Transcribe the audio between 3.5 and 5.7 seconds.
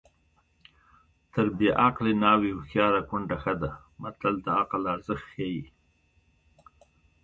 ده متل د عقل ارزښت ښيي